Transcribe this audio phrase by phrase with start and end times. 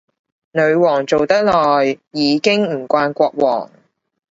[0.53, 3.69] 女皇做得耐，已經唔慣國王